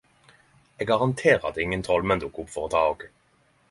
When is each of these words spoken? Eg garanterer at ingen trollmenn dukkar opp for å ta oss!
Eg 0.85 0.89
garanterer 0.91 1.47
at 1.51 1.61
ingen 1.65 1.85
trollmenn 1.87 2.21
dukkar 2.25 2.43
opp 2.47 2.53
for 2.57 2.67
å 2.69 2.77
ta 2.77 2.87
oss! 2.93 3.11